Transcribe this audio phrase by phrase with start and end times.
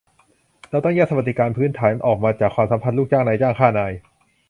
[0.69, 3.93] เราต้องแยกสวัสดิการพื้นฐาน ออกมาจากความสัมพันธ์ลูกจ้าง-นายจ้าง ข้า-นาย